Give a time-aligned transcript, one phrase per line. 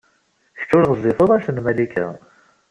[0.59, 2.07] Kecc ur ɣezzifed anect n Malika.